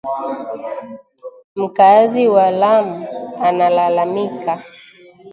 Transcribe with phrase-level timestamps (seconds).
[1.55, 3.07] Mkaazi wa lamu
[3.43, 4.63] alalamika